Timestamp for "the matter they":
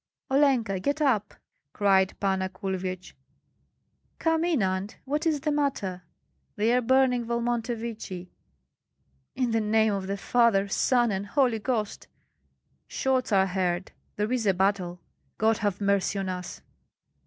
5.41-6.73